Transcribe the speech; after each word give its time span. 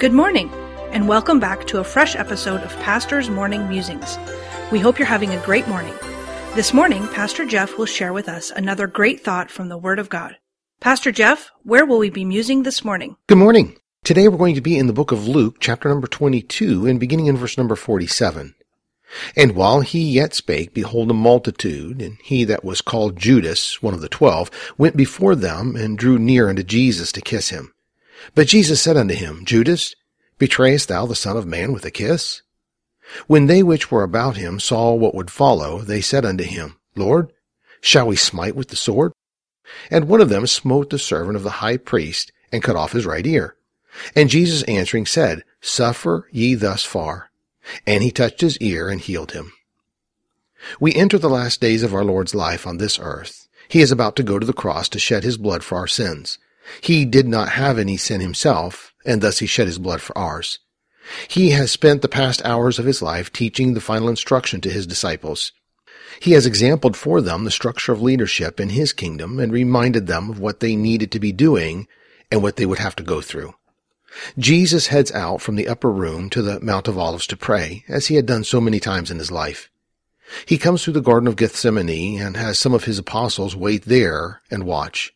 Good 0.00 0.14
morning, 0.14 0.50
and 0.92 1.06
welcome 1.06 1.40
back 1.40 1.66
to 1.66 1.80
a 1.80 1.84
fresh 1.84 2.16
episode 2.16 2.62
of 2.62 2.74
Pastor's 2.78 3.28
Morning 3.28 3.68
Musings. 3.68 4.16
We 4.72 4.78
hope 4.78 4.98
you're 4.98 5.04
having 5.04 5.34
a 5.34 5.44
great 5.44 5.68
morning. 5.68 5.92
This 6.54 6.72
morning, 6.72 7.06
Pastor 7.08 7.44
Jeff 7.44 7.76
will 7.76 7.84
share 7.84 8.14
with 8.14 8.26
us 8.26 8.50
another 8.50 8.86
great 8.86 9.20
thought 9.22 9.50
from 9.50 9.68
the 9.68 9.76
Word 9.76 9.98
of 9.98 10.08
God. 10.08 10.38
Pastor 10.80 11.12
Jeff, 11.12 11.50
where 11.64 11.84
will 11.84 11.98
we 11.98 12.08
be 12.08 12.24
musing 12.24 12.62
this 12.62 12.82
morning? 12.82 13.16
Good 13.26 13.36
morning. 13.36 13.76
Today 14.02 14.26
we're 14.26 14.38
going 14.38 14.54
to 14.54 14.62
be 14.62 14.78
in 14.78 14.86
the 14.86 14.94
book 14.94 15.12
of 15.12 15.28
Luke, 15.28 15.56
chapter 15.60 15.90
number 15.90 16.06
22, 16.06 16.86
and 16.86 16.98
beginning 16.98 17.26
in 17.26 17.36
verse 17.36 17.58
number 17.58 17.76
47. 17.76 18.54
And 19.36 19.54
while 19.54 19.82
he 19.82 20.00
yet 20.12 20.32
spake, 20.32 20.72
behold, 20.72 21.10
a 21.10 21.14
multitude, 21.14 22.00
and 22.00 22.16
he 22.22 22.44
that 22.44 22.64
was 22.64 22.80
called 22.80 23.18
Judas, 23.18 23.82
one 23.82 23.92
of 23.92 24.00
the 24.00 24.08
twelve, 24.08 24.50
went 24.78 24.96
before 24.96 25.34
them, 25.34 25.76
and 25.76 25.98
drew 25.98 26.18
near 26.18 26.48
unto 26.48 26.62
Jesus 26.62 27.12
to 27.12 27.20
kiss 27.20 27.50
him. 27.50 27.74
But 28.34 28.48
Jesus 28.48 28.80
said 28.80 28.96
unto 28.96 29.14
him, 29.14 29.44
Judas, 29.44 29.94
betrayest 30.38 30.88
thou 30.88 31.06
the 31.06 31.14
Son 31.14 31.36
of 31.36 31.46
Man 31.46 31.72
with 31.72 31.84
a 31.84 31.90
kiss? 31.90 32.42
When 33.26 33.46
they 33.46 33.62
which 33.62 33.90
were 33.90 34.02
about 34.02 34.36
him 34.36 34.60
saw 34.60 34.94
what 34.94 35.14
would 35.14 35.30
follow, 35.30 35.80
they 35.80 36.00
said 36.00 36.24
unto 36.24 36.44
him, 36.44 36.76
Lord, 36.94 37.32
shall 37.80 38.06
we 38.06 38.16
smite 38.16 38.54
with 38.54 38.68
the 38.68 38.76
sword? 38.76 39.12
And 39.90 40.08
one 40.08 40.20
of 40.20 40.28
them 40.28 40.46
smote 40.46 40.90
the 40.90 40.98
servant 40.98 41.36
of 41.36 41.42
the 41.42 41.50
high 41.50 41.76
priest, 41.76 42.32
and 42.52 42.62
cut 42.62 42.76
off 42.76 42.92
his 42.92 43.06
right 43.06 43.26
ear. 43.26 43.56
And 44.14 44.30
Jesus 44.30 44.62
answering 44.64 45.06
said, 45.06 45.44
Suffer 45.60 46.28
ye 46.30 46.54
thus 46.54 46.84
far. 46.84 47.30
And 47.86 48.02
he 48.02 48.10
touched 48.10 48.40
his 48.40 48.58
ear 48.58 48.88
and 48.88 49.00
healed 49.00 49.32
him. 49.32 49.52
We 50.78 50.94
enter 50.94 51.18
the 51.18 51.30
last 51.30 51.60
days 51.60 51.82
of 51.82 51.94
our 51.94 52.04
Lord's 52.04 52.34
life 52.34 52.66
on 52.66 52.78
this 52.78 52.98
earth. 52.98 53.48
He 53.68 53.80
is 53.80 53.92
about 53.92 54.16
to 54.16 54.22
go 54.22 54.38
to 54.38 54.46
the 54.46 54.52
cross 54.52 54.88
to 54.90 54.98
shed 54.98 55.24
his 55.24 55.36
blood 55.36 55.62
for 55.62 55.78
our 55.78 55.86
sins. 55.86 56.38
He 56.80 57.04
did 57.04 57.26
not 57.26 57.50
have 57.50 57.78
any 57.78 57.96
sin 57.96 58.20
himself, 58.20 58.94
and 59.04 59.20
thus 59.20 59.38
he 59.38 59.46
shed 59.46 59.66
his 59.66 59.78
blood 59.78 60.00
for 60.00 60.16
ours. 60.16 60.58
He 61.28 61.50
has 61.50 61.70
spent 61.70 62.02
the 62.02 62.08
past 62.08 62.42
hours 62.44 62.78
of 62.78 62.84
his 62.84 63.02
life 63.02 63.32
teaching 63.32 63.74
the 63.74 63.80
final 63.80 64.08
instruction 64.08 64.60
to 64.60 64.70
his 64.70 64.86
disciples. 64.86 65.52
He 66.20 66.32
has 66.32 66.46
exampled 66.46 66.96
for 66.96 67.20
them 67.20 67.44
the 67.44 67.50
structure 67.50 67.92
of 67.92 68.02
leadership 68.02 68.60
in 68.60 68.70
his 68.70 68.92
kingdom 68.92 69.40
and 69.40 69.52
reminded 69.52 70.06
them 70.06 70.30
of 70.30 70.38
what 70.38 70.60
they 70.60 70.76
needed 70.76 71.10
to 71.12 71.20
be 71.20 71.32
doing 71.32 71.88
and 72.30 72.42
what 72.42 72.56
they 72.56 72.66
would 72.66 72.78
have 72.78 72.96
to 72.96 73.02
go 73.02 73.20
through. 73.20 73.54
Jesus 74.38 74.88
heads 74.88 75.12
out 75.12 75.40
from 75.40 75.56
the 75.56 75.68
upper 75.68 75.90
room 75.90 76.30
to 76.30 76.42
the 76.42 76.60
Mount 76.60 76.88
of 76.88 76.98
Olives 76.98 77.26
to 77.28 77.36
pray, 77.36 77.84
as 77.88 78.08
he 78.08 78.16
had 78.16 78.26
done 78.26 78.44
so 78.44 78.60
many 78.60 78.80
times 78.80 79.10
in 79.10 79.18
his 79.18 79.30
life. 79.30 79.70
He 80.46 80.58
comes 80.58 80.84
through 80.84 80.94
the 80.94 81.00
Garden 81.00 81.28
of 81.28 81.36
Gethsemane 81.36 82.20
and 82.20 82.36
has 82.36 82.58
some 82.58 82.74
of 82.74 82.84
his 82.84 82.98
apostles 82.98 83.56
wait 83.56 83.84
there 83.84 84.42
and 84.50 84.64
watch. 84.64 85.12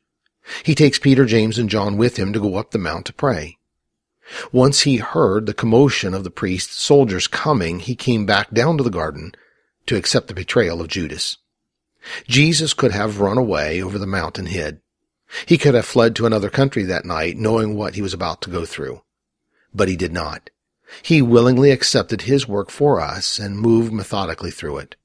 He 0.62 0.74
takes 0.74 0.98
Peter, 0.98 1.24
James, 1.24 1.58
and 1.58 1.70
John 1.70 1.96
with 1.96 2.18
him 2.18 2.32
to 2.32 2.40
go 2.40 2.56
up 2.56 2.70
the 2.70 2.78
mount 2.78 3.06
to 3.06 3.12
pray. 3.12 3.58
Once 4.52 4.82
he 4.82 4.96
heard 4.96 5.46
the 5.46 5.54
commotion 5.54 6.14
of 6.14 6.24
the 6.24 6.30
priest's 6.30 6.76
soldiers 6.76 7.26
coming, 7.26 7.80
he 7.80 7.94
came 7.94 8.24
back 8.26 8.50
down 8.50 8.76
to 8.78 8.84
the 8.84 8.90
garden 8.90 9.32
to 9.86 9.96
accept 9.96 10.28
the 10.28 10.34
betrayal 10.34 10.80
of 10.80 10.88
Judas. 10.88 11.38
Jesus 12.26 12.74
could 12.74 12.92
have 12.92 13.20
run 13.20 13.38
away 13.38 13.82
over 13.82 13.98
the 13.98 14.06
mountain 14.06 14.46
hid. 14.46 14.80
He 15.46 15.58
could 15.58 15.74
have 15.74 15.86
fled 15.86 16.14
to 16.16 16.26
another 16.26 16.50
country 16.50 16.84
that 16.84 17.04
night, 17.04 17.36
knowing 17.36 17.74
what 17.74 17.94
he 17.94 18.02
was 18.02 18.14
about 18.14 18.40
to 18.42 18.50
go 18.50 18.64
through. 18.64 19.02
But 19.74 19.88
he 19.88 19.96
did 19.96 20.12
not. 20.12 20.50
He 21.02 21.22
willingly 21.22 21.70
accepted 21.70 22.22
his 22.22 22.46
work 22.46 22.70
for 22.70 23.00
us 23.00 23.38
and 23.38 23.58
moved 23.58 23.92
methodically 23.92 24.50
through 24.50 24.78
it. 24.78 24.96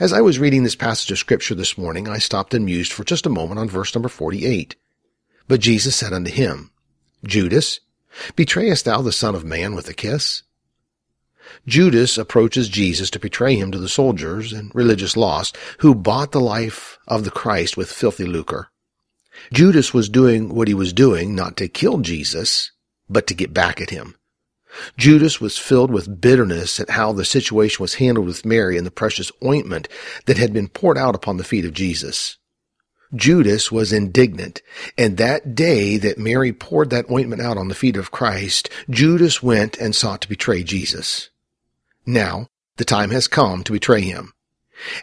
As 0.00 0.12
I 0.12 0.20
was 0.20 0.38
reading 0.38 0.64
this 0.64 0.76
passage 0.76 1.10
of 1.10 1.18
scripture 1.18 1.54
this 1.54 1.78
morning, 1.78 2.08
I 2.08 2.18
stopped 2.18 2.54
and 2.54 2.64
mused 2.64 2.92
for 2.92 3.04
just 3.04 3.26
a 3.26 3.30
moment 3.30 3.58
on 3.58 3.68
verse 3.68 3.94
number 3.94 4.08
48. 4.08 4.76
But 5.46 5.60
Jesus 5.60 5.94
said 5.94 6.12
unto 6.12 6.30
him, 6.30 6.70
Judas, 7.24 7.80
betrayest 8.36 8.84
thou 8.84 9.02
the 9.02 9.12
Son 9.12 9.34
of 9.34 9.44
Man 9.44 9.74
with 9.74 9.88
a 9.88 9.94
kiss? 9.94 10.42
Judas 11.66 12.16
approaches 12.18 12.68
Jesus 12.68 13.10
to 13.10 13.18
betray 13.18 13.56
him 13.56 13.70
to 13.70 13.78
the 13.78 13.88
soldiers 13.88 14.52
and 14.52 14.74
religious 14.74 15.16
lost 15.16 15.56
who 15.78 15.94
bought 15.94 16.32
the 16.32 16.40
life 16.40 16.98
of 17.06 17.24
the 17.24 17.30
Christ 17.30 17.76
with 17.76 17.92
filthy 17.92 18.24
lucre. 18.24 18.68
Judas 19.52 19.92
was 19.92 20.08
doing 20.08 20.54
what 20.54 20.68
he 20.68 20.74
was 20.74 20.92
doing 20.92 21.34
not 21.34 21.56
to 21.58 21.68
kill 21.68 21.98
Jesus, 21.98 22.70
but 23.08 23.26
to 23.26 23.34
get 23.34 23.52
back 23.52 23.80
at 23.80 23.90
him. 23.90 24.16
Judas 24.96 25.40
was 25.40 25.58
filled 25.58 25.90
with 25.90 26.20
bitterness 26.20 26.80
at 26.80 26.90
how 26.90 27.12
the 27.12 27.24
situation 27.24 27.82
was 27.82 27.94
handled 27.94 28.26
with 28.26 28.44
Mary 28.44 28.76
and 28.76 28.86
the 28.86 28.90
precious 28.90 29.30
ointment 29.44 29.88
that 30.26 30.38
had 30.38 30.52
been 30.52 30.68
poured 30.68 30.98
out 30.98 31.14
upon 31.14 31.36
the 31.36 31.44
feet 31.44 31.64
of 31.64 31.74
Jesus. 31.74 32.36
Judas 33.14 33.70
was 33.70 33.92
indignant, 33.92 34.60
and 34.98 35.16
that 35.16 35.54
day 35.54 35.96
that 35.98 36.18
Mary 36.18 36.52
poured 36.52 36.90
that 36.90 37.10
ointment 37.10 37.40
out 37.40 37.56
on 37.56 37.68
the 37.68 37.74
feet 37.74 37.96
of 37.96 38.10
Christ, 38.10 38.68
Judas 38.90 39.42
went 39.42 39.76
and 39.78 39.94
sought 39.94 40.20
to 40.22 40.28
betray 40.28 40.64
Jesus. 40.64 41.30
Now, 42.04 42.48
the 42.76 42.84
time 42.84 43.10
has 43.10 43.28
come 43.28 43.62
to 43.64 43.72
betray 43.72 44.00
him. 44.00 44.32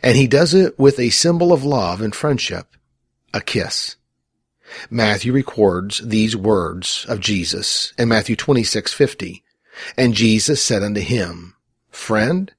And 0.03 0.17
he 0.17 0.27
does 0.27 0.53
it 0.53 0.77
with 0.77 0.99
a 0.99 1.09
symbol 1.09 1.53
of 1.53 1.63
love 1.63 2.01
and 2.01 2.13
friendship, 2.13 2.67
a 3.33 3.39
kiss. 3.39 3.95
Matthew 4.89 5.33
records 5.33 5.99
these 5.99 6.35
words 6.35 7.05
of 7.07 7.19
Jesus 7.19 7.93
in 7.97 8.09
Matthew 8.09 8.35
26:50. 8.35 9.43
And 9.97 10.13
Jesus 10.13 10.61
said 10.61 10.83
unto 10.83 11.01
him, 11.01 11.55
Friend, 11.89 12.51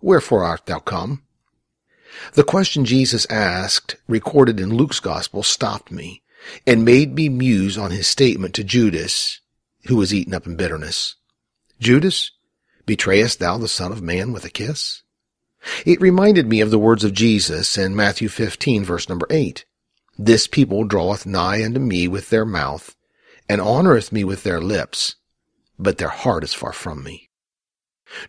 wherefore 0.00 0.44
art 0.44 0.66
thou 0.66 0.78
come? 0.78 1.22
The 2.34 2.44
question 2.44 2.84
Jesus 2.84 3.26
asked, 3.30 3.96
recorded 4.06 4.60
in 4.60 4.74
Luke's 4.74 5.00
gospel, 5.00 5.42
stopped 5.42 5.90
me 5.90 6.22
and 6.66 6.84
made 6.84 7.14
me 7.14 7.28
muse 7.28 7.78
on 7.78 7.90
his 7.90 8.06
statement 8.06 8.54
to 8.54 8.64
Judas, 8.64 9.40
who 9.86 9.96
was 9.96 10.12
eaten 10.12 10.34
up 10.34 10.46
in 10.46 10.56
bitterness. 10.56 11.16
Judas, 11.80 12.30
betrayest 12.86 13.38
thou 13.38 13.58
the 13.58 13.68
Son 13.68 13.92
of 13.92 14.02
Man 14.02 14.32
with 14.32 14.44
a 14.44 14.50
kiss? 14.50 15.02
It 15.86 16.00
reminded 16.00 16.48
me 16.48 16.60
of 16.60 16.70
the 16.70 16.78
words 16.78 17.04
of 17.04 17.12
Jesus 17.12 17.78
in 17.78 17.94
Matthew 17.94 18.28
15 18.28 18.84
verse 18.84 19.08
number 19.08 19.26
8. 19.30 19.64
This 20.18 20.46
people 20.46 20.84
draweth 20.84 21.24
nigh 21.24 21.64
unto 21.64 21.80
me 21.80 22.08
with 22.08 22.30
their 22.30 22.44
mouth, 22.44 22.96
and 23.48 23.60
honoreth 23.60 24.12
me 24.12 24.24
with 24.24 24.42
their 24.42 24.60
lips, 24.60 25.16
but 25.82 25.98
their 25.98 26.08
heart 26.08 26.44
is 26.44 26.54
far 26.54 26.72
from 26.72 27.02
me. 27.02 27.28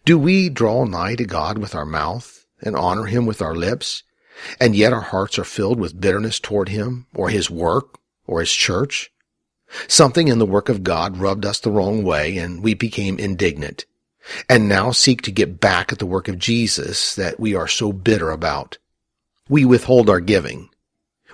Do 0.05 0.17
we 0.17 0.49
draw 0.49 0.85
nigh 0.85 1.15
to 1.15 1.25
God 1.25 1.57
with 1.57 1.75
our 1.75 1.85
mouth 1.85 2.45
and 2.61 2.75
honor 2.75 3.05
him 3.05 3.25
with 3.25 3.41
our 3.41 3.55
lips, 3.55 4.03
and 4.59 4.75
yet 4.75 4.93
our 4.93 5.01
hearts 5.01 5.37
are 5.37 5.43
filled 5.43 5.79
with 5.79 5.99
bitterness 5.99 6.39
toward 6.39 6.69
him 6.69 7.07
or 7.13 7.29
his 7.29 7.49
work 7.49 7.99
or 8.25 8.39
his 8.39 8.51
church? 8.51 9.11
Something 9.87 10.27
in 10.27 10.39
the 10.39 10.45
work 10.45 10.69
of 10.69 10.83
God 10.83 11.17
rubbed 11.17 11.45
us 11.45 11.59
the 11.59 11.71
wrong 11.71 12.03
way 12.03 12.37
and 12.37 12.63
we 12.63 12.73
became 12.73 13.19
indignant 13.19 13.85
and 14.49 14.69
now 14.69 14.91
seek 14.91 15.21
to 15.23 15.31
get 15.31 15.59
back 15.59 15.91
at 15.91 15.99
the 15.99 16.05
work 16.05 16.27
of 16.27 16.39
Jesus 16.39 17.15
that 17.15 17.39
we 17.39 17.55
are 17.55 17.67
so 17.67 17.91
bitter 17.91 18.31
about. 18.31 18.77
We 19.49 19.65
withhold 19.65 20.09
our 20.09 20.21
giving. 20.21 20.69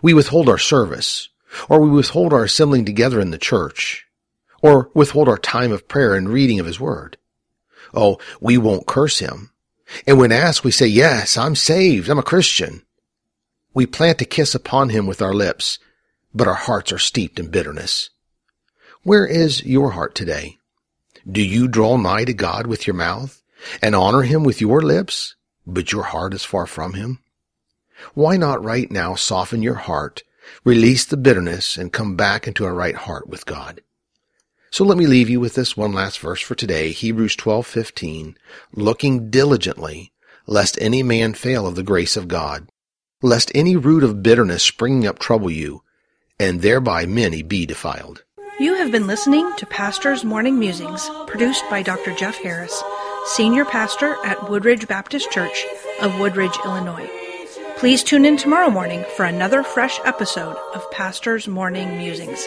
We 0.01 0.13
withhold 0.13 0.49
our 0.49 0.57
service 0.57 1.29
or 1.67 1.81
we 1.81 1.89
withhold 1.89 2.33
our 2.33 2.43
assembling 2.43 2.85
together 2.85 3.19
in 3.19 3.31
the 3.31 3.37
church 3.37 4.07
or 4.61 4.89
withhold 4.93 5.29
our 5.29 5.37
time 5.37 5.71
of 5.71 5.87
prayer 5.87 6.15
and 6.15 6.29
reading 6.29 6.59
of 6.59 6.65
his 6.65 6.79
word. 6.79 7.17
Oh, 7.93 8.19
we 8.39 8.57
won't 8.57 8.87
curse 8.87 9.19
him. 9.19 9.51
And 10.05 10.19
when 10.19 10.31
asked, 10.31 10.63
we 10.63 10.71
say, 10.71 10.87
yes, 10.87 11.37
I'm 11.37 11.55
saved. 11.55 12.09
I'm 12.09 12.19
a 12.19 12.23
Christian. 12.23 12.83
We 13.73 13.85
plant 13.85 14.21
a 14.21 14.25
kiss 14.25 14.53
upon 14.53 14.89
him 14.89 15.07
with 15.07 15.21
our 15.21 15.33
lips, 15.33 15.79
but 16.33 16.47
our 16.47 16.53
hearts 16.55 16.91
are 16.91 16.99
steeped 16.99 17.39
in 17.39 17.49
bitterness. 17.49 18.09
Where 19.03 19.25
is 19.25 19.63
your 19.63 19.91
heart 19.91 20.15
today? 20.15 20.57
Do 21.29 21.41
you 21.41 21.67
draw 21.67 21.97
nigh 21.97 22.25
to 22.25 22.33
God 22.33 22.67
with 22.67 22.85
your 22.87 22.95
mouth 22.95 23.41
and 23.81 23.95
honor 23.95 24.21
him 24.23 24.43
with 24.43 24.61
your 24.61 24.81
lips, 24.81 25.35
but 25.65 25.91
your 25.91 26.03
heart 26.03 26.33
is 26.33 26.43
far 26.43 26.65
from 26.65 26.93
him? 26.93 27.19
Why 28.13 28.37
not 28.37 28.63
right 28.63 28.89
now 28.89 29.15
soften 29.15 29.61
your 29.61 29.75
heart, 29.75 30.23
release 30.63 31.05
the 31.05 31.17
bitterness, 31.17 31.77
and 31.77 31.93
come 31.93 32.15
back 32.15 32.47
into 32.47 32.65
a 32.65 32.73
right 32.73 32.95
heart 32.95 33.27
with 33.27 33.45
God? 33.45 33.81
So 34.71 34.83
let 34.83 34.97
me 34.97 35.07
leave 35.07 35.29
you 35.29 35.39
with 35.39 35.55
this 35.55 35.75
one 35.75 35.93
last 35.93 36.19
verse 36.19 36.41
for 36.41 36.55
today, 36.55 36.91
Hebrews 36.91 37.35
12:15, 37.35 38.35
looking 38.73 39.29
diligently 39.29 40.11
lest 40.49 40.77
any 40.81 41.03
man 41.03 41.33
fail 41.33 41.67
of 41.67 41.75
the 41.75 41.83
grace 41.83 42.17
of 42.17 42.27
God, 42.27 42.69
lest 43.21 43.51
any 43.53 43.75
root 43.75 44.03
of 44.03 44.23
bitterness 44.23 44.63
springing 44.63 45.05
up 45.05 45.19
trouble 45.19 45.51
you, 45.51 45.83
and 46.39 46.61
thereby 46.61 47.05
many 47.05 47.43
be 47.43 47.65
defiled. 47.65 48.23
You 48.59 48.73
have 48.75 48.91
been 48.91 49.07
listening 49.07 49.51
to 49.57 49.65
Pastor's 49.67 50.25
Morning 50.25 50.57
Musings, 50.57 51.09
produced 51.27 51.63
by 51.69 51.83
Dr. 51.83 52.13
Jeff 52.15 52.35
Harris, 52.37 52.83
Senior 53.27 53.63
Pastor 53.63 54.17
at 54.25 54.49
Woodridge 54.49 54.87
Baptist 54.87 55.29
Church 55.31 55.65
of 56.01 56.19
Woodridge, 56.19 56.57
Illinois. 56.65 57.09
Please 57.77 58.03
tune 58.03 58.25
in 58.25 58.35
tomorrow 58.35 58.69
morning 58.69 59.05
for 59.15 59.25
another 59.25 59.63
fresh 59.63 59.99
episode 60.03 60.57
of 60.73 60.89
Pastor's 60.91 61.47
Morning 61.47 61.97
Musings. 61.97 62.45